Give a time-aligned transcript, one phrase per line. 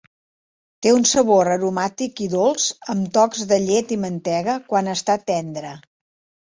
[0.85, 2.65] Té un sabor aromàtic i dolç
[2.95, 5.81] amb tocs de llet i mantega quan està tendre.